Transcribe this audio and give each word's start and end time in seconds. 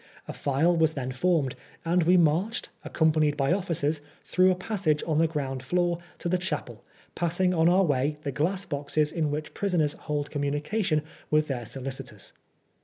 A 0.27 0.33
file 0.33 0.75
was 0.75 0.93
then 0.93 1.11
formed, 1.11 1.53
and 1.85 2.01
we 2.05 2.17
marched, 2.17 2.69
accompanied 2.83 3.37
by 3.37 3.53
officers, 3.53 4.01
through 4.23 4.49
a 4.49 4.55
passage 4.55 5.03
on 5.05 5.19
the 5.19 5.27
ground 5.27 5.61
floor 5.61 5.99
to 6.17 6.27
the 6.27 6.39
chapel, 6.39 6.83
passing 7.13 7.53
on 7.53 7.69
our 7.69 7.83
way 7.83 8.17
the 8.23 8.31
glass 8.31 8.65
boxes 8.65 9.11
in 9.11 9.29
which 9.29 9.53
prisoners 9.53 9.93
hold 9.93 10.31
communication 10.31 11.03
with 11.29 11.45
their 11.45 11.67
solicitors. 11.67 12.33